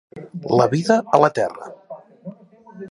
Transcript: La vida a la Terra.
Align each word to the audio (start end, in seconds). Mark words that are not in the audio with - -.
La 0.59 0.65
vida 0.71 0.97
a 1.19 1.21
la 1.25 1.31
Terra. 1.41 1.71